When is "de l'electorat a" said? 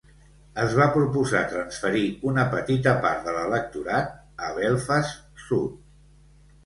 3.29-4.51